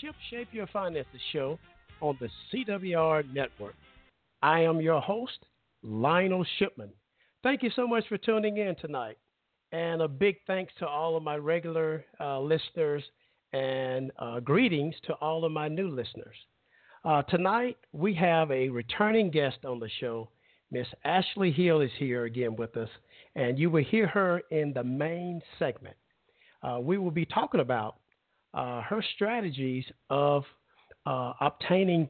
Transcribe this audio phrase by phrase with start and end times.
[0.00, 1.58] Ship Shape Your Finances show
[2.00, 3.74] on the CWR Network.
[4.42, 5.38] I am your host,
[5.82, 6.90] Lionel Shipman.
[7.42, 9.18] Thank you so much for tuning in tonight.
[9.72, 13.02] And a big thanks to all of my regular uh, listeners
[13.52, 16.36] and uh, greetings to all of my new listeners.
[17.04, 20.28] Uh, tonight, we have a returning guest on the show.
[20.70, 22.90] Miss Ashley Hill is here again with us,
[23.34, 25.96] and you will hear her in the main segment.
[26.62, 27.96] Uh, we will be talking about
[28.54, 30.44] uh, her strategies of
[31.06, 32.08] uh, obtaining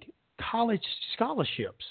[0.50, 0.82] college
[1.14, 1.84] scholarships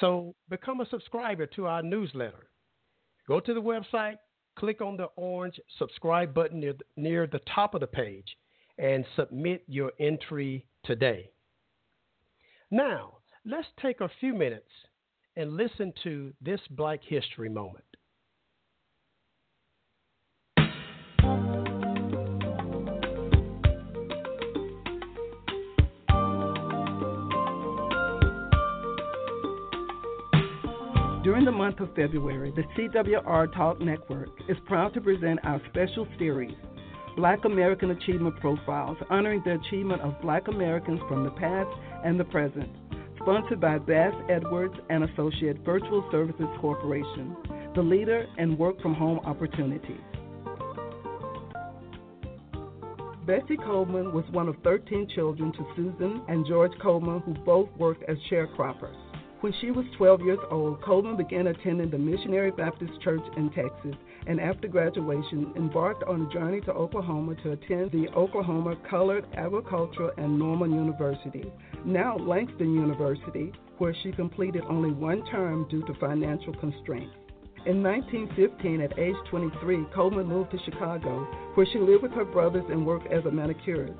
[0.00, 2.48] So become a subscriber to our newsletter.
[3.26, 4.18] Go to the website,
[4.56, 8.36] click on the orange subscribe button near near the top of the page,
[8.78, 11.30] and submit your entry today.
[12.70, 14.70] Now, let's take a few minutes
[15.36, 17.84] and listen to this Black History moment.
[31.34, 36.06] During the month of February, the CWR Talk Network is proud to present our special
[36.16, 36.54] series,
[37.16, 41.68] Black American Achievement Profiles, honoring the achievement of Black Americans from the past
[42.04, 42.68] and the present.
[43.20, 47.36] Sponsored by Bass Edwards and Associate Virtual Services Corporation,
[47.74, 49.98] the leader in work from home opportunities.
[53.26, 58.04] Bessie Coleman was one of 13 children to Susan and George Coleman, who both worked
[58.04, 59.03] as sharecroppers.
[59.44, 63.94] When she was 12 years old, Coleman began attending the Missionary Baptist Church in Texas
[64.26, 70.12] and after graduation embarked on a journey to Oklahoma to attend the Oklahoma Colored Agricultural
[70.16, 71.52] and Normal University,
[71.84, 77.14] now Langston University, where she completed only one term due to financial constraints.
[77.66, 82.64] In 1915, at age 23, Coleman moved to Chicago, where she lived with her brothers
[82.70, 83.92] and worked as a manicurist.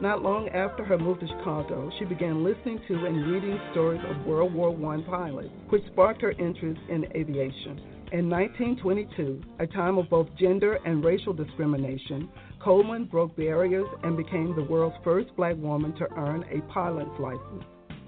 [0.00, 4.24] Not long after her move to Chicago, she began listening to and reading stories of
[4.26, 7.80] World War I pilots, which sparked her interest in aviation.
[8.12, 12.28] In 1922, a time of both gender and racial discrimination,
[12.62, 17.64] Coleman broke barriers and became the world's first black woman to earn a pilot's license.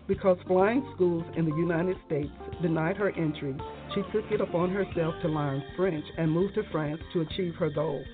[0.07, 2.31] Because flying schools in the United States
[2.63, 3.57] denied her entry,
[3.97, 7.69] she took it upon herself to learn French and moved to France to achieve her
[7.69, 8.05] goal.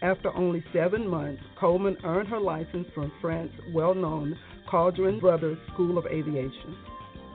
[0.00, 4.38] After only seven months, Coleman earned her license from France's well known
[4.70, 6.76] Caudron Brothers School of Aviation.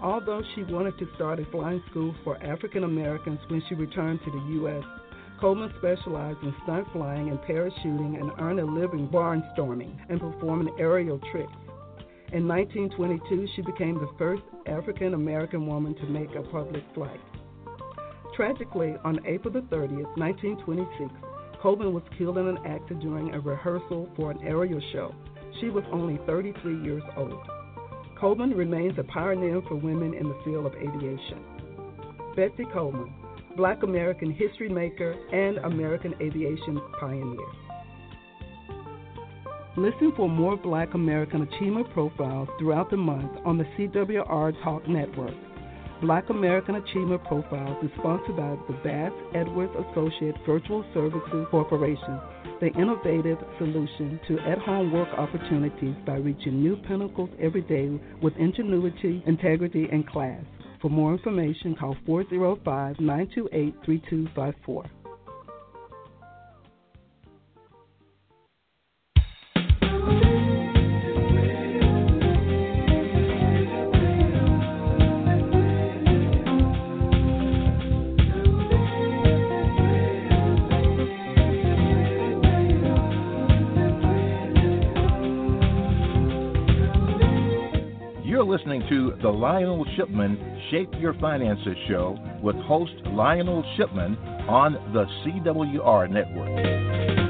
[0.01, 4.31] Although she wanted to start a flying school for African Americans when she returned to
[4.31, 4.83] the U.S.,
[5.41, 11.19] Coleman specialized in stunt flying and parachuting and earned a living barnstorming and performing aerial
[11.31, 11.51] tricks.
[12.31, 17.19] In 1922, she became the first African American woman to make a public flight.
[18.35, 21.11] Tragically, on April 30, 1926,
[21.63, 25.15] Coleman was killed in an accident during a rehearsal for an aerial show.
[25.61, 27.39] She was only 33 years old.
[28.19, 31.41] Coleman remains a pioneer for women in the field of aviation.
[32.35, 33.13] Bessie Coleman,
[33.55, 37.47] Black American history maker and American aviation pioneer.
[39.77, 45.33] Listen for more Black American achievement profiles throughout the month on the CWR Talk Network.
[46.03, 52.19] Black American Achievement Profiles is sponsored by the Bass Edwards Associate Virtual Services Corporation,
[52.59, 57.89] the innovative solution to at home work opportunities by reaching new pinnacles every day
[58.21, 60.43] with ingenuity, integrity, and class.
[60.81, 65.02] For more information, call 405 928 3254.
[88.63, 90.37] Listening to the Lionel Shipman
[90.71, 94.15] Shape Your Finances show with host Lionel Shipman
[94.47, 97.22] on the CWR network.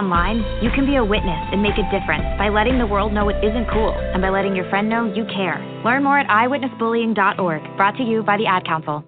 [0.00, 3.28] Online, you can be a witness and make a difference by letting the world know
[3.28, 5.60] it isn't cool and by letting your friend know you care.
[5.84, 9.04] Learn more at eyewitnessbullying.org, brought to you by the Ad Council.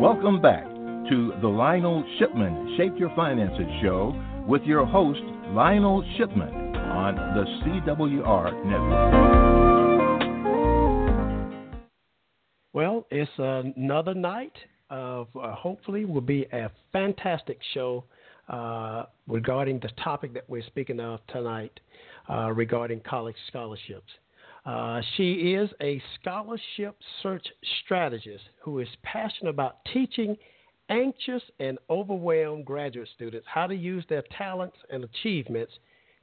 [0.00, 0.64] Welcome back
[1.10, 4.14] to the Lionel Shipman Shape Your Finances show
[4.46, 9.59] with your host, Lionel Shipman, on the CWR Network.
[12.72, 14.52] Well, it's another night
[14.90, 18.04] of uh, hopefully will be a fantastic show
[18.48, 21.80] uh, regarding the topic that we're speaking of tonight
[22.28, 24.12] uh, regarding college scholarships.
[24.64, 27.44] Uh, she is a scholarship search
[27.84, 30.36] strategist who is passionate about teaching
[30.90, 35.72] anxious and overwhelmed graduate students how to use their talents and achievements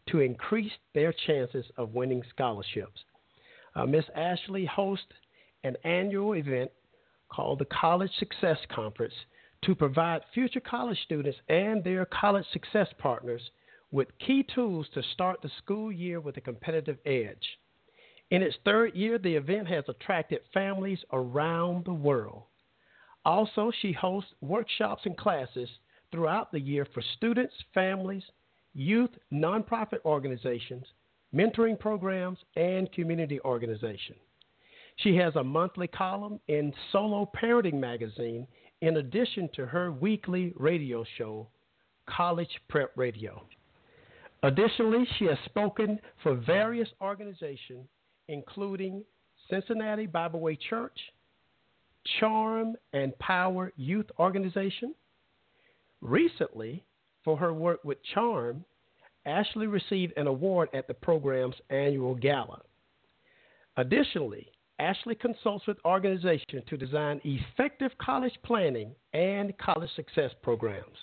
[0.08, 3.02] to increase their chances of winning scholarships.
[3.76, 5.12] Uh, Miss Ashley hosts
[5.64, 6.72] an annual event
[7.30, 9.14] called the College Success Conference
[9.64, 13.42] to provide future college students and their college success partners
[13.92, 17.58] with key tools to start the school year with a competitive edge.
[18.30, 22.44] In its third year, the event has attracted families around the world.
[23.26, 25.70] Also, she hosts workshops and classes
[26.12, 28.24] throughout the year for students, families,
[28.74, 30.86] youth, nonprofit organizations,
[31.34, 34.20] mentoring programs, and community organizations.
[34.98, 38.48] She has a monthly column in Solo Parenting Magazine,
[38.82, 41.48] in addition to her weekly radio show,
[42.08, 43.44] College Prep Radio.
[44.44, 47.88] Additionally, she has spoken for various organizations,
[48.28, 49.04] including
[49.50, 50.98] Cincinnati Bible Way Church,
[52.20, 54.94] Charm and Power Youth Organization.
[56.02, 56.84] Recently,
[57.24, 58.64] for her work with Charm,
[59.26, 62.62] Ashley received an award at the program's annual gala.
[63.76, 64.48] Additionally,
[64.80, 70.98] Ashley consults with organizations to design effective college planning and college success programs.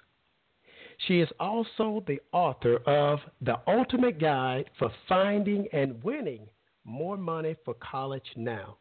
[1.09, 6.47] She is also the author of The Ultimate Guide for Finding and Winning
[6.85, 8.76] More Money for College Now.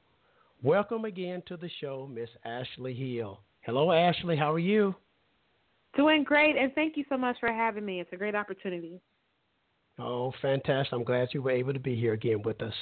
[0.61, 3.41] Welcome again to the show, Miss Ashley Hill.
[3.61, 4.37] Hello, Ashley.
[4.37, 4.95] How are you?
[5.95, 7.99] Doing great, and thank you so much for having me.
[7.99, 9.01] It's a great opportunity.
[9.99, 10.93] Oh, fantastic.
[10.93, 12.73] I'm glad you were able to be here again with us.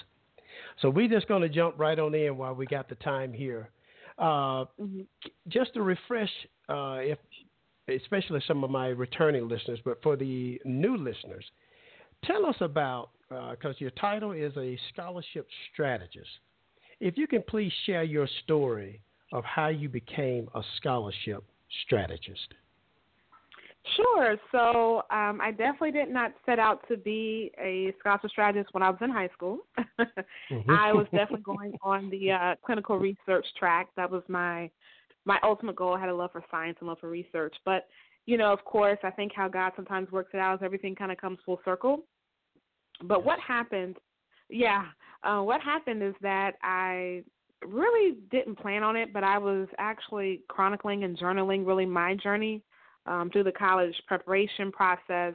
[0.82, 3.70] So we're just going to jump right on in while we got the time here.
[4.18, 5.02] Uh, mm-hmm.
[5.48, 6.30] Just to refresh,
[6.70, 7.18] uh, if
[7.88, 11.46] especially some of my returning listeners, but for the new listeners,
[12.26, 16.30] tell us about because uh, your title is a scholarship strategist.
[17.00, 19.02] If you can please share your story
[19.32, 21.44] of how you became a scholarship
[21.86, 22.54] strategist.
[23.96, 24.38] Sure.
[24.52, 28.90] So um, I definitely did not set out to be a scholarship strategist when I
[28.90, 29.60] was in high school.
[29.80, 30.70] mm-hmm.
[30.70, 33.90] I was definitely going on the uh, clinical research track.
[33.98, 34.70] That was my
[35.26, 35.96] my ultimate goal.
[35.96, 37.56] I had a love for science and love for research.
[37.66, 37.88] But
[38.28, 41.12] you know, of course, I think how God sometimes works it out is everything kind
[41.12, 42.06] of comes full circle.
[43.04, 43.98] But what happened?
[44.48, 44.86] Yeah,
[45.24, 47.24] uh, what happened is that I
[47.66, 52.62] really didn't plan on it, but I was actually chronicling and journaling really my journey
[53.06, 55.34] um, through the college preparation process.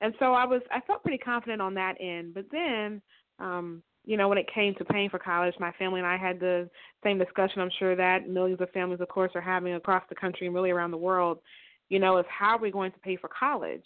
[0.00, 2.34] And so I was I felt pretty confident on that end.
[2.34, 3.02] But then,
[3.38, 6.40] um, you know, when it came to paying for college, my family and I had
[6.40, 6.68] the
[7.04, 7.60] same discussion.
[7.60, 10.70] I'm sure that millions of families, of course, are having across the country and really
[10.70, 11.38] around the world.
[11.88, 13.84] You know, is how are we going to pay for college?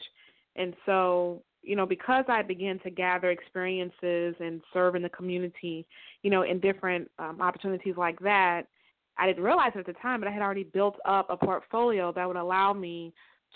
[0.56, 5.86] And so, you know, because I began to gather experiences and serve in the community,
[6.22, 8.64] you know, in different um, opportunities like that,
[9.18, 12.12] I didn't realize it at the time, but I had already built up a portfolio
[12.12, 13.12] that would allow me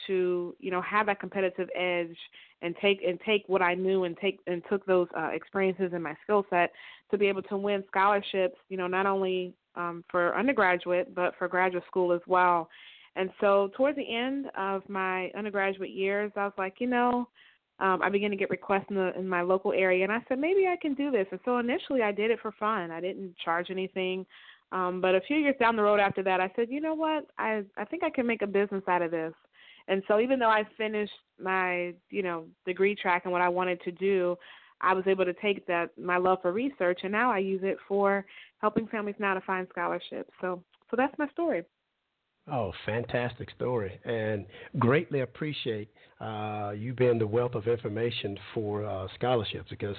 [0.07, 2.17] to, you know, have that competitive edge
[2.62, 6.03] and take and take what I knew and take and took those uh, experiences and
[6.03, 6.73] my skill set
[7.11, 11.49] to be able to win scholarships, you know, not only um, for undergraduate but for
[11.49, 12.69] graduate school as well.
[13.17, 17.29] And so, towards the end of my undergraduate years, I was like, you know,
[17.81, 20.38] um, I began to get requests in, the, in my local area, and I said
[20.38, 21.27] maybe I can do this.
[21.31, 22.91] And so initially, I did it for fun.
[22.91, 24.27] I didn't charge anything.
[24.71, 27.27] Um, but a few years down the road after that, I said, you know what?
[27.39, 29.33] I I think I can make a business out of this.
[29.89, 33.81] And so even though I finished my you know degree track and what I wanted
[33.83, 34.37] to do,
[34.81, 37.79] I was able to take that my love for research and now I use it
[37.87, 38.27] for
[38.61, 40.31] helping families now to find scholarships.
[40.41, 41.65] So so that's my story.
[42.50, 44.47] Oh, fantastic story, and
[44.78, 45.88] greatly appreciate
[46.19, 49.97] uh, you being the wealth of information for uh, scholarships because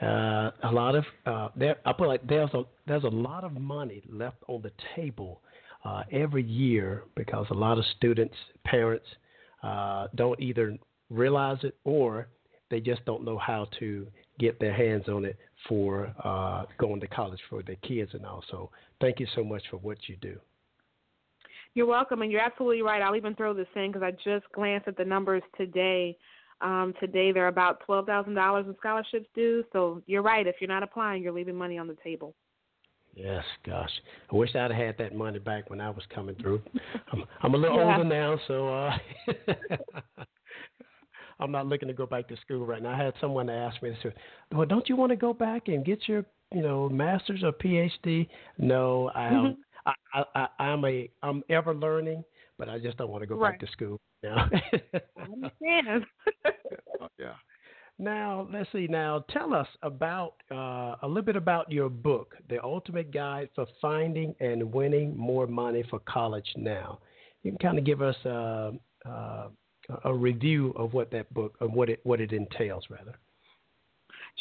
[0.00, 3.52] uh, a lot of uh, there I put like there's a there's a lot of
[3.52, 5.40] money left on the table
[5.84, 9.06] uh, every year because a lot of students, parents
[9.64, 10.78] uh, don't either
[11.10, 12.28] realize it or
[12.70, 14.06] they just don't know how to
[14.38, 15.36] get their hands on it
[15.68, 16.14] for
[16.78, 18.44] going to college for their kids and all.
[18.52, 20.38] So thank you so much for what you do.
[21.78, 23.00] You're welcome, and you're absolutely right.
[23.00, 26.18] I'll even throw this in because I just glanced at the numbers today.
[26.60, 29.62] Um, today, there are about twelve thousand dollars in scholarships due.
[29.72, 30.44] So you're right.
[30.44, 32.34] If you're not applying, you're leaving money on the table.
[33.14, 33.92] Yes, gosh,
[34.32, 36.60] I wish I'd had that money back when I was coming through.
[37.12, 37.96] I'm, I'm a little yeah.
[37.96, 38.98] older now, so uh,
[41.38, 42.90] I'm not looking to go back to school right now.
[42.90, 44.12] I had someone ask me, "This,
[44.50, 48.28] well, don't you want to go back and get your, you know, master's or PhD?"
[48.58, 49.54] No, I
[49.88, 50.22] mm-hmm.
[50.34, 52.24] I, I, I'm a I'm ever learning,
[52.58, 53.52] but I just don't want to go right.
[53.52, 54.48] back to school now.
[54.52, 56.04] I understand.
[57.18, 57.32] yeah.
[57.98, 58.86] Now let's see.
[58.88, 63.66] Now tell us about uh, a little bit about your book, "The Ultimate Guide for
[63.80, 67.00] Finding and Winning More Money for College Now."
[67.42, 68.72] You can kind of give us a,
[69.06, 69.48] uh, uh,
[70.04, 73.18] a review of what that book, of what it what it entails, rather.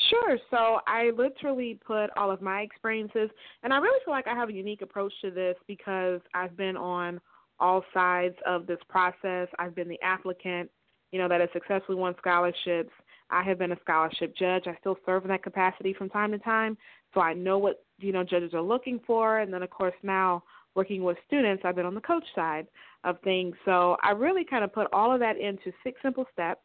[0.10, 0.38] Sure.
[0.52, 3.30] So I literally put all of my experiences,
[3.64, 6.78] and I really feel like I have a unique approach to this because I've been
[6.78, 7.20] on
[7.60, 9.48] all sides of this process.
[9.58, 10.70] I've been the applicant,
[11.12, 12.92] you know, that has successfully won scholarships.
[13.32, 14.68] I have been a scholarship judge.
[14.68, 16.78] I still serve in that capacity from time to time,
[17.14, 19.40] so I know what you know judges are looking for.
[19.40, 20.44] And then, of course, now
[20.76, 22.68] working with students, I've been on the coach side
[23.04, 23.56] of things.
[23.66, 26.62] So I really kind of put all of that into six simple steps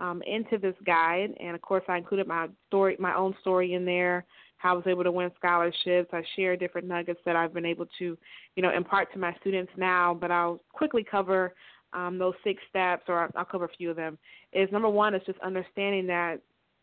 [0.00, 3.84] um, into this guide, and of course, I included my story, my own story in
[3.84, 4.24] there.
[4.56, 6.10] How I was able to win scholarships.
[6.12, 8.18] I share different nuggets that I've been able to,
[8.56, 10.14] you know, impart to my students now.
[10.20, 11.54] But I'll quickly cover
[11.92, 14.18] um, those six steps, or I'll cover a few of them.
[14.52, 16.40] Is number one is just understanding that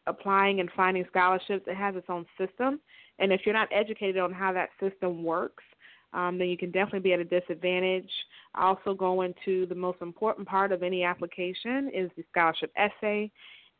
[0.07, 2.79] applying and finding scholarships it has its own system,
[3.19, 5.63] and if you're not educated on how that system works,
[6.15, 8.09] um, then you can definitely be at a disadvantage.
[8.55, 13.29] Also go into the most important part of any application is the scholarship essay,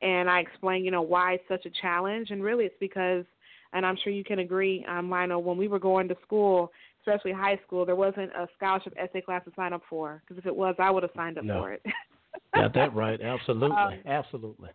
[0.01, 3.23] and I explain, you know, why it's such a challenge, and really it's because,
[3.71, 7.31] and I'm sure you can agree, um, Lionel, when we were going to school, especially
[7.31, 10.55] high school, there wasn't a scholarship essay class to sign up for, because if it
[10.55, 11.61] was, I would have signed up no.
[11.61, 11.81] for it.
[12.53, 14.69] Got that right, absolutely, um, absolutely.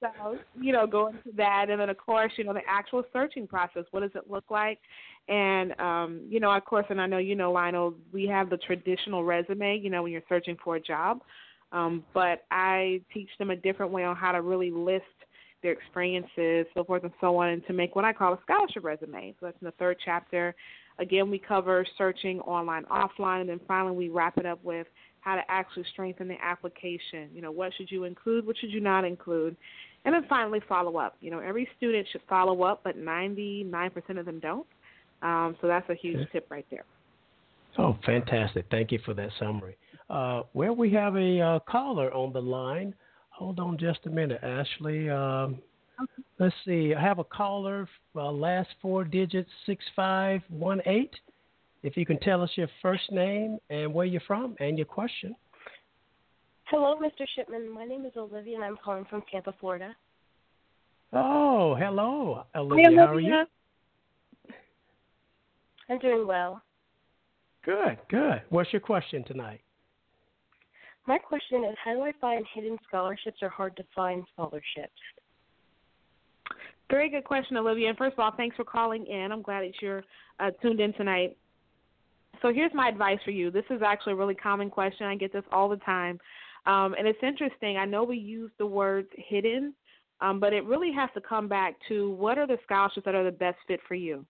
[0.00, 1.66] So, you know, go into that.
[1.68, 3.84] And then, of course, you know, the actual searching process.
[3.90, 4.78] What does it look like?
[5.28, 8.56] And, um, you know, of course, and I know you know, Lionel, we have the
[8.56, 11.20] traditional resume, you know, when you're searching for a job.
[11.72, 15.04] Um, but I teach them a different way on how to really list
[15.62, 18.82] their experiences, so forth and so on, and to make what I call a scholarship
[18.82, 19.34] resume.
[19.38, 20.54] So that's in the third chapter.
[20.98, 24.86] Again, we cover searching online, offline, and then finally we wrap it up with
[25.20, 27.28] how to actually strengthen the application.
[27.34, 29.56] You know, what should you include, what should you not include,
[30.04, 31.16] and then finally, follow up.
[31.20, 34.66] You know, every student should follow up, but 99% of them don't.
[35.22, 36.28] Um, so that's a huge okay.
[36.32, 36.84] tip right there.
[37.78, 38.66] Oh, fantastic.
[38.70, 39.76] Thank you for that summary.
[40.08, 42.94] Uh, well, we have a uh, caller on the line.
[43.30, 45.08] Hold on just a minute, Ashley.
[45.08, 45.58] Um,
[46.02, 46.22] okay.
[46.38, 46.94] Let's see.
[46.94, 51.08] I have a caller, uh, last four digits, 6518.
[51.82, 55.34] If you can tell us your first name and where you're from and your question.
[56.70, 57.26] Hello, Mr.
[57.34, 57.68] Shipman.
[57.68, 59.94] My name is Olivia, and I'm calling from Tampa, Florida.
[61.12, 62.96] Oh, hello, Olivia.
[62.96, 63.06] Hi, Olivia.
[63.06, 63.44] How are you?
[65.88, 66.62] I'm doing well.
[67.64, 68.42] Good, good.
[68.50, 69.60] What's your question tonight?
[71.08, 74.92] My question is how do I find hidden scholarships or hard to find scholarships?
[76.88, 77.88] Very good question, Olivia.
[77.88, 79.32] And first of all, thanks for calling in.
[79.32, 80.04] I'm glad that you're
[80.38, 81.36] uh, tuned in tonight.
[82.42, 83.50] So here's my advice for you.
[83.50, 85.06] This is actually a really common question.
[85.08, 86.20] I get this all the time.
[86.66, 87.76] Um, and it's interesting.
[87.76, 89.74] I know we use the words hidden,
[90.20, 93.24] um, but it really has to come back to what are the scholarships that are
[93.24, 94.24] the best fit for you.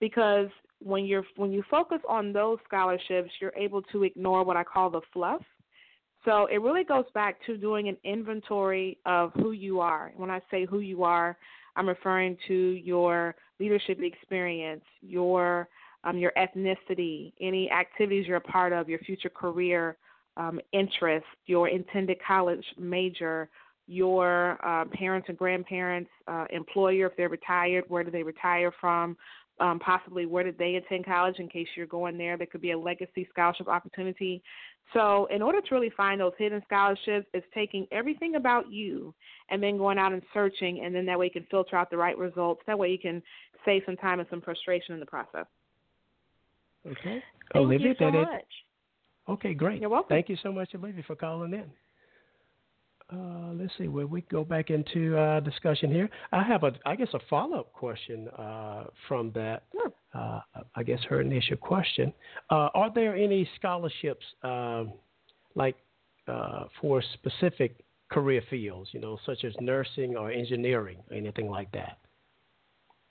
[0.00, 0.48] Because
[0.80, 4.90] when you're when you focus on those scholarships, you're able to ignore what I call
[4.90, 5.42] the fluff.
[6.24, 10.12] So it really goes back to doing an inventory of who you are.
[10.16, 11.36] When I say who you are,
[11.76, 15.68] I'm referring to your leadership experience, your
[16.04, 19.96] um, your ethnicity, any activities you're a part of, your future career
[20.36, 23.48] um, interest, your intended college major,
[23.86, 29.16] your uh, parents and grandparents, uh, employer, if they're retired, where do they retire from?
[29.60, 32.36] Um, possibly where did they attend college in case you're going there?
[32.38, 34.42] There could be a legacy scholarship opportunity.
[34.92, 39.14] So, in order to really find those hidden scholarships, it's taking everything about you
[39.50, 41.96] and then going out and searching, and then that way you can filter out the
[41.96, 42.62] right results.
[42.66, 43.22] That way you can
[43.64, 45.46] save some time and some frustration in the process.
[46.86, 47.22] Okay.
[47.52, 48.34] Thank Olivia, you so that much.
[48.34, 48.44] It?
[49.28, 49.80] Okay, great.
[49.80, 50.08] You're welcome.
[50.08, 51.70] Thank you so much, Olivia, for calling in.
[53.12, 56.08] Uh, let's see where we go back into uh, discussion here.
[56.32, 59.64] I have a, I guess, a follow up question uh, from that.
[59.72, 59.92] Sure.
[60.14, 60.40] Uh,
[60.74, 62.12] I guess her initial question:
[62.50, 64.92] uh, Are there any scholarships, um,
[65.54, 65.76] like
[66.26, 71.70] uh, for specific career fields, you know, such as nursing or engineering, or anything like
[71.72, 71.98] that?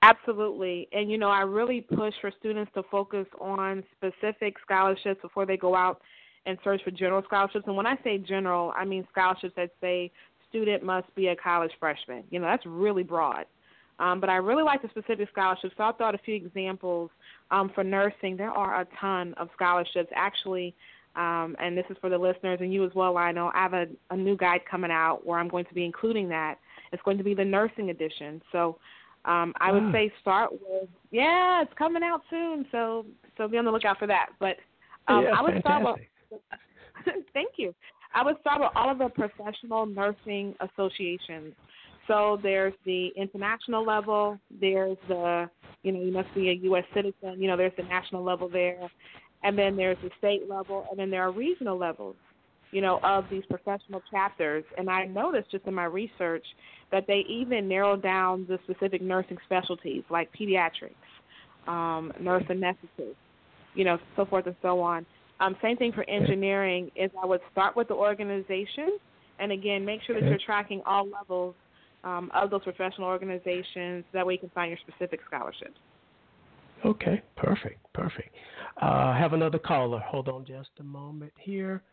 [0.04, 0.88] Absolutely.
[0.94, 5.58] And, you know, I really push for students to focus on specific scholarships before they
[5.58, 6.02] go out
[6.48, 7.66] and search for general scholarships.
[7.68, 10.12] And when I say general, I mean scholarships that say
[10.50, 12.24] student must be a college freshman.
[12.32, 13.46] You know, that's really broad.
[14.00, 15.76] Um, but I really like the specific scholarships.
[15.78, 17.12] So I thought a few examples
[17.52, 18.36] um, for nursing.
[18.36, 20.10] There are a ton of scholarships.
[20.16, 20.74] Actually,
[21.16, 23.74] um, and this is for the listeners and you as well, I know I have
[23.74, 26.58] a, a new guide coming out where I'm going to be including that.
[26.92, 28.42] It's going to be the nursing edition.
[28.52, 28.78] So
[29.26, 29.92] um, I would Wow.
[29.92, 33.06] say start with yeah, it's coming out soon, so
[33.38, 34.30] so be on the lookout for that.
[34.40, 34.58] But
[35.08, 36.40] um, yeah, I would start with
[37.34, 37.74] thank you.
[38.14, 41.54] I would start with all of the professional nursing associations.
[42.08, 45.50] So there's the international level, there's the
[45.84, 46.86] you know you must be a U.S.
[46.94, 47.42] citizen.
[47.42, 48.90] You know there's the national level there,
[49.44, 52.16] and then there's the state level, and then there are regional levels
[52.72, 54.64] you know, of these professional chapters.
[54.78, 56.46] And I noticed just in my research
[56.92, 60.96] that they even narrowed down the specific nursing specialties like pediatrics,
[61.68, 63.16] um, nurse anesthetist,
[63.76, 65.06] you know, so forth and so on.
[65.40, 68.98] Um, same thing for engineering is I would start with the organization
[69.40, 71.56] and again make sure that you're tracking all levels
[72.04, 74.06] um, of those professional organizations.
[74.14, 75.80] That way you can find your specific scholarships.
[76.86, 78.36] Okay, perfect, perfect.
[78.82, 80.00] Uh, have another caller.
[80.00, 81.84] Hold on just a moment here.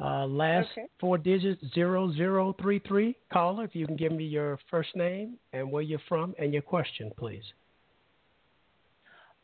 [0.00, 0.86] Uh, last Okay.
[1.00, 3.16] four digits zero zero three three.
[3.32, 6.62] Caller, if you can give me your first name and where you're from and your
[6.62, 7.42] question, please.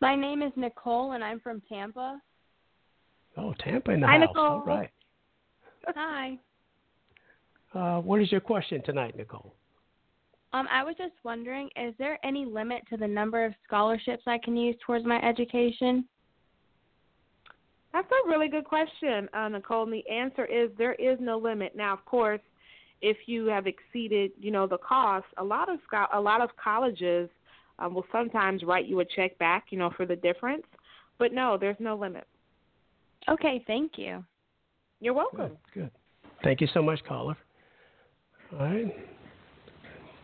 [0.01, 2.21] My name is Nicole, and I'm from Tampa.
[3.37, 4.29] Oh, Tampa in the Hi, house.
[4.29, 4.45] Nicole.
[4.45, 4.90] All right.
[5.88, 6.38] Hi.
[7.75, 9.53] Uh, what is your question tonight, Nicole?
[10.53, 14.38] Um, I was just wondering, is there any limit to the number of scholarships I
[14.38, 16.05] can use towards my education?
[17.94, 19.85] That's a really good question, uh, Nicole.
[19.85, 21.76] And the answer is there is no limit.
[21.76, 22.40] Now, of course,
[23.00, 26.50] if you have exceeded, you know, the cost, a lot of scho- a lot of
[26.62, 27.30] colleges
[27.78, 30.64] um, will sometimes write you a check back, you know, for the difference.
[31.18, 32.26] But no, there's no limit.
[33.28, 34.24] Okay, thank you.
[35.00, 35.57] You're welcome.
[35.72, 35.90] Good, good.
[36.42, 37.37] Thank you so much, caller.
[38.52, 38.92] All right.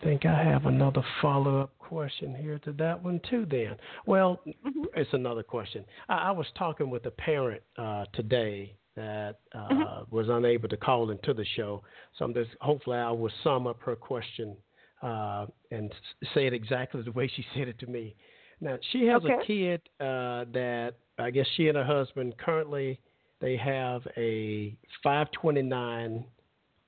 [0.02, 3.74] think I have another follow up question here to that one, too, then.
[4.06, 4.86] Well, Mhm.
[4.94, 5.84] it's another question.
[6.08, 10.10] I, I was talking with a parent uh, today that uh, Mhm.
[10.10, 11.82] was unable to call into the show.
[12.14, 14.56] So I'm just, hopefully I will sum up her question
[15.02, 18.14] uh, and s- say it exactly the way she said it to me.
[18.60, 23.00] Now, she has a kid uh, that I guess she and her husband currently
[23.40, 26.24] they have a 529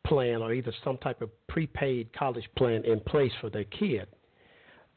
[0.06, 4.06] plan or either some type of prepaid college plan in place for their kid.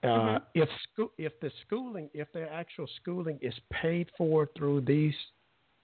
[0.06, 0.41] Uh, Mhm.
[0.54, 5.15] If school, if the schooling, if their actual schooling is paid for through these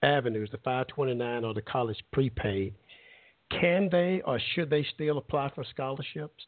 [0.02, 2.74] avenues, the 529 or the college prepaid,
[3.50, 6.46] can they or should they still apply for scholarships?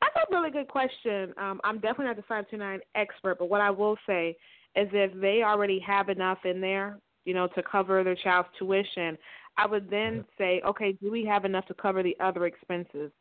[0.00, 1.32] That's a really good question.
[1.36, 4.36] Um, I'm definitely not the 529 expert, but what I will say
[4.74, 9.16] is if they already have enough in there, you know, to cover their child's tuition,
[9.56, 13.12] I would then say, okay, do we have enough to cover the other expenses?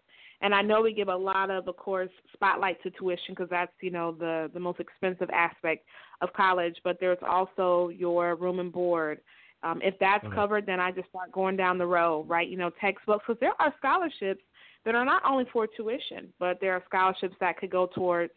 [0.41, 3.71] And I know we give a lot of, of course, spotlight to tuition because that's
[3.81, 5.85] you know the the most expensive aspect
[6.21, 6.75] of college.
[6.83, 9.19] But there's also your room and board.
[9.61, 10.35] Um, if that's mm-hmm.
[10.35, 12.47] covered, then I just start going down the road, right?
[12.47, 14.41] You know, textbooks because there are scholarships
[14.85, 18.31] that are not only for tuition, but there are scholarships that could go towards,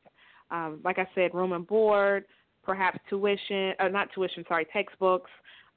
[0.50, 2.24] um, like I said, room and board,
[2.64, 5.30] perhaps tuition, or not tuition, sorry, textbooks.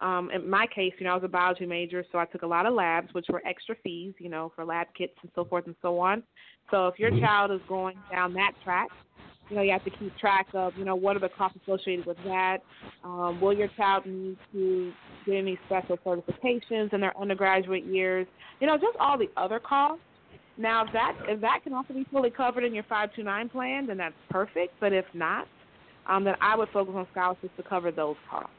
[0.05, 2.47] Um, in my case, you know, I was a biology major, so I took a
[2.47, 5.65] lot of labs, which were extra fees, you know, for lab kits and so forth
[5.65, 6.21] and so on.
[6.69, 7.25] So if your mm-hmm.
[7.25, 8.89] child is going down that track,
[9.49, 12.05] you know, you have to keep track of, you know, what are the costs associated
[12.05, 12.59] with that?
[13.03, 14.93] Um, will your child need to
[15.25, 18.27] get any special certifications in their undergraduate years?
[18.59, 20.03] You know, just all the other costs.
[20.55, 23.97] Now, if that if that can also be fully covered in your 529 plan, then
[23.97, 24.75] that's perfect.
[24.79, 25.47] But if not,
[26.07, 28.51] um, then I would focus on scholarships to cover those costs.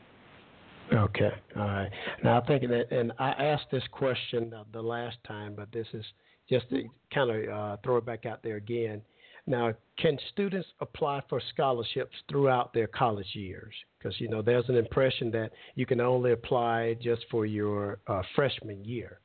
[0.92, 1.90] Okay, all right.
[2.22, 5.86] Now I think that, and I asked this question uh, the last time, but this
[5.92, 6.04] is
[6.48, 9.02] just to kind of uh, throw it back out there again.
[9.48, 13.72] Now, can students apply for scholarships throughout their college years?
[13.98, 18.22] Because you know, there's an impression that you can only apply just for your uh,
[18.34, 19.20] freshman year.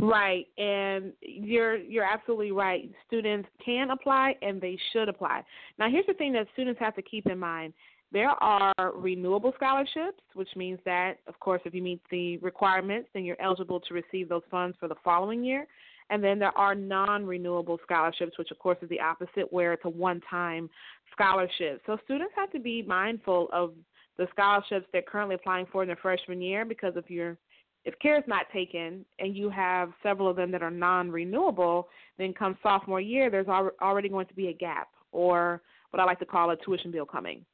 [0.00, 2.88] Right, and you're you're absolutely right.
[3.08, 5.42] Students can apply and they should apply.
[5.78, 7.72] Now, here's the thing that students have to keep in mind.
[8.10, 13.24] There are renewable scholarships, which means that, of course, if you meet the requirements, then
[13.24, 15.66] you're eligible to receive those funds for the following year.
[16.10, 19.84] And then there are non renewable scholarships, which, of course, is the opposite, where it's
[19.84, 20.70] a one time
[21.12, 21.82] scholarship.
[21.84, 23.74] So students have to be mindful of
[24.16, 27.36] the scholarships they're currently applying for in their freshman year because if you're
[27.84, 32.34] if care is not taken and you have several of them that are non-renewable, then
[32.34, 36.26] come sophomore year, there's already going to be a gap or what I like to
[36.26, 37.46] call a tuition bill coming.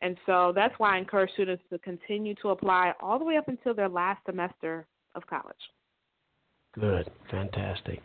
[0.00, 3.48] And so that's why I encourage students to continue to apply all the way up
[3.48, 5.56] until their last semester of college.
[6.74, 8.00] Good, fantastic.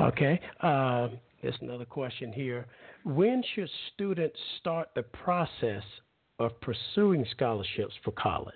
[0.00, 1.08] Okay, uh,
[1.42, 2.66] there's another question here.
[3.04, 5.82] When should students start the process
[6.38, 8.54] of pursuing scholarships for college?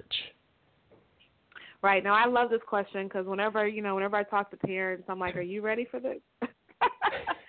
[1.83, 5.05] Right now, I love this question because whenever you know, whenever I talk to parents,
[5.09, 6.21] I'm like, "Are you ready for this?"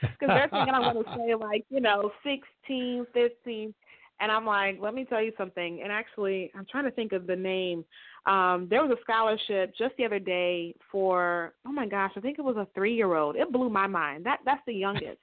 [0.01, 3.73] Because they're thinking I'm going to say like, you know, 16, 15,
[4.21, 5.81] and I'm like, let me tell you something.
[5.81, 7.83] And actually, I'm trying to think of the name.
[8.27, 12.37] Um, there was a scholarship just the other day for, oh my gosh, I think
[12.37, 13.35] it was a three year old.
[13.35, 14.25] It blew my mind.
[14.25, 15.19] That that's the youngest.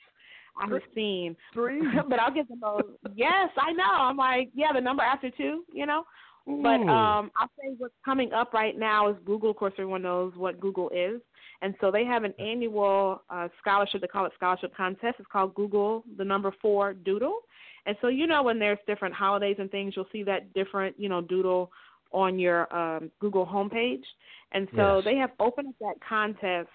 [0.60, 1.36] I have seen.
[1.54, 1.80] Three.
[2.08, 2.88] but I'll get the most.
[3.14, 3.84] Yes, I know.
[3.84, 6.04] I'm like, yeah, the number after two, you know.
[6.46, 9.50] But um, I'll say what's coming up right now is Google.
[9.50, 11.20] Of course, everyone knows what Google is,
[11.60, 14.00] and so they have an annual uh, scholarship.
[14.00, 15.16] They call it scholarship contest.
[15.18, 17.40] It's called Google the number four Doodle.
[17.88, 21.08] And so you know when there's different holidays and things, you'll see that different you
[21.08, 21.72] know doodle
[22.12, 24.04] on your um, Google homepage.
[24.52, 25.04] And so yes.
[25.04, 26.68] they have opened up that contest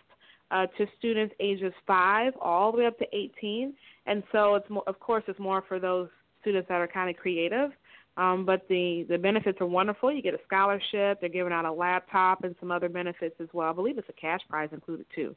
[0.49, 3.73] uh, to students ages five all the way up to 18.
[4.05, 6.09] And so it's more, of course it's more for those
[6.41, 7.71] students that are kind of creative.
[8.17, 10.11] Um, but the, the benefits are wonderful.
[10.11, 11.19] You get a scholarship.
[11.19, 13.69] They're giving out a laptop and some other benefits as well.
[13.69, 15.35] I believe it's a cash prize included too.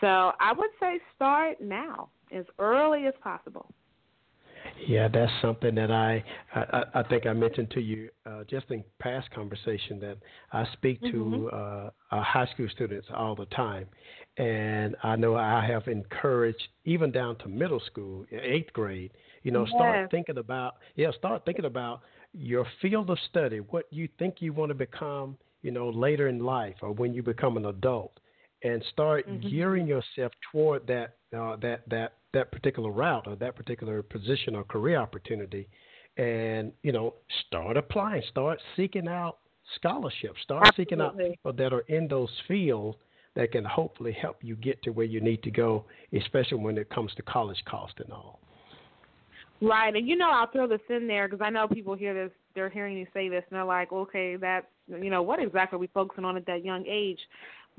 [0.00, 3.66] So I would say start now, as early as possible.
[4.86, 8.84] Yeah, that's something that I I, I think I mentioned to you uh, just in
[8.98, 10.16] past conversation that
[10.52, 11.46] I speak mm-hmm.
[11.46, 13.86] to uh, high school students all the time,
[14.38, 19.12] and I know I have encouraged even down to middle school, eighth grade.
[19.42, 19.74] You know, yes.
[19.74, 22.00] start thinking about yeah, start thinking about
[22.32, 25.36] your field of study, what you think you want to become.
[25.62, 28.18] You know, later in life or when you become an adult,
[28.62, 29.46] and start mm-hmm.
[29.46, 34.64] gearing yourself toward that uh, that that that particular route or that particular position or
[34.64, 35.68] career opportunity
[36.16, 37.14] and you know
[37.46, 39.38] start applying start seeking out
[39.76, 40.84] scholarships start Absolutely.
[40.84, 42.96] seeking out people that are in those fields
[43.36, 46.90] that can hopefully help you get to where you need to go especially when it
[46.90, 48.40] comes to college cost and all
[49.62, 52.32] right and you know i'll throw this in there because i know people hear this
[52.54, 55.80] they're hearing you say this and they're like okay that's you know what exactly are
[55.80, 57.20] we focusing on at that young age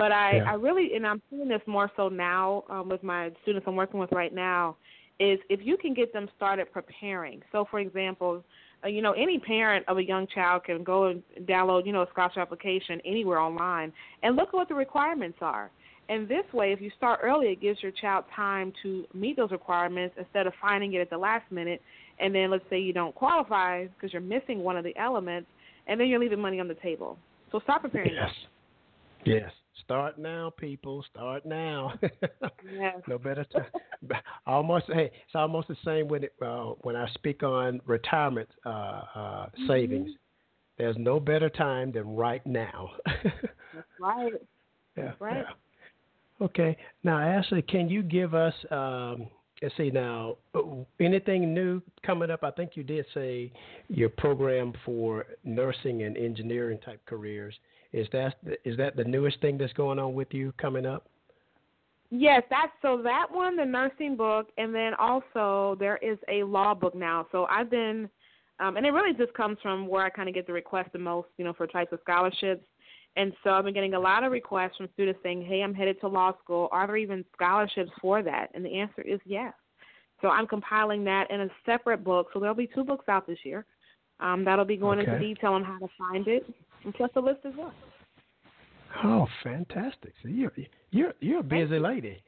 [0.01, 0.49] but I, yeah.
[0.49, 3.99] I really, and I'm seeing this more so now um, with my students I'm working
[3.99, 4.75] with right now,
[5.19, 7.43] is if you can get them started preparing.
[7.51, 8.43] So, for example,
[8.83, 12.01] uh, you know, any parent of a young child can go and download, you know,
[12.01, 15.69] a scholarship application anywhere online and look at what the requirements are.
[16.09, 19.51] And this way, if you start early, it gives your child time to meet those
[19.51, 21.79] requirements instead of finding it at the last minute.
[22.19, 25.47] And then let's say you don't qualify because you're missing one of the elements,
[25.85, 27.19] and then you're leaving money on the table.
[27.51, 28.15] So start preparing.
[28.15, 28.31] Yes.
[29.25, 29.51] Yes.
[29.83, 31.03] Start now, people.
[31.11, 31.93] Start now.
[32.73, 32.95] yes.
[33.07, 33.65] no better time.
[34.45, 34.85] almost.
[34.87, 39.01] Hey, it's almost the same when it, uh, when I speak on retirement uh, uh,
[39.15, 39.67] mm-hmm.
[39.67, 40.11] savings.
[40.77, 42.91] There's no better time than right now.
[43.05, 44.33] That's right.
[44.97, 45.05] Yeah.
[45.05, 45.45] That's right.
[46.41, 46.75] Okay.
[47.03, 49.27] Now, Ashley, can you give us, um,
[49.61, 50.37] let's see now,
[50.99, 52.43] anything new coming up?
[52.43, 53.51] I think you did say
[53.89, 57.53] your program for nursing and engineering type careers.
[57.93, 61.07] Is that is that the newest thing that's going on with you coming up?
[62.09, 66.73] Yes, that's so that one, the nursing book, and then also there is a law
[66.73, 67.25] book now.
[67.31, 68.09] So I've been,
[68.59, 70.99] um, and it really just comes from where I kind of get the request the
[70.99, 72.65] most, you know, for types of scholarships.
[73.15, 75.99] And so I've been getting a lot of requests from students saying, "Hey, I'm headed
[76.01, 76.69] to law school.
[76.71, 79.53] Are there even scholarships for that?" And the answer is yes.
[80.21, 82.27] So I'm compiling that in a separate book.
[82.33, 83.65] So there'll be two books out this year.
[84.21, 85.11] Um, that'll be going okay.
[85.11, 86.45] into detail on how to find it,
[86.83, 87.73] and plus a list as well.
[89.03, 90.13] Oh, fantastic!
[90.21, 90.53] So you're
[90.91, 92.21] you're you're a busy lady.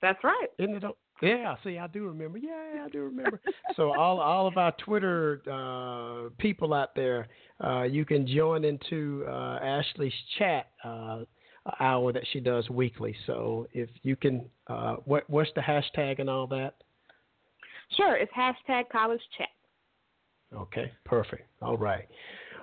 [0.01, 0.47] That's right.
[0.58, 0.84] Isn't it?
[1.21, 1.55] Yeah.
[1.63, 2.38] See, I do remember.
[2.38, 3.41] Yeah, I do remember.
[3.75, 7.27] so all all of our Twitter uh, people out there,
[7.63, 10.67] uh, you can join into uh, Ashley's chat.
[10.84, 11.23] Uh,
[11.79, 13.15] hour that she does weekly.
[13.27, 16.75] So if you can, uh, what what's the hashtag and all that?
[17.95, 19.47] Sure, it's hashtag college chat.
[20.54, 21.43] Okay, perfect.
[21.62, 22.08] All right.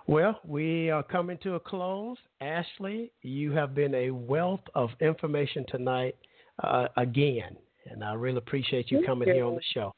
[0.09, 2.17] Well, we are coming to a close.
[2.41, 6.17] Ashley, you have been a wealth of information tonight
[6.63, 7.57] uh, again,
[7.91, 9.35] and I really appreciate you Thank coming you.
[9.35, 9.93] here on the show.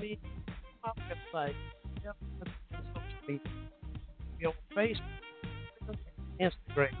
[0.00, 0.18] me
[0.84, 0.92] on
[1.34, 1.54] my website,
[4.46, 5.02] on Facebook,
[6.40, 6.96] Instagram.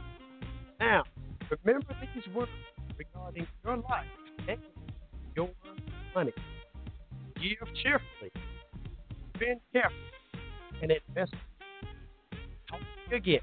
[1.64, 2.50] Remember these words
[2.98, 4.06] regarding your life
[4.48, 4.58] and
[5.36, 5.50] your
[6.14, 6.32] money.
[7.36, 8.30] Give cheerfully,
[9.36, 10.00] spend carefully,
[10.82, 11.34] and invest.
[13.10, 13.40] You again.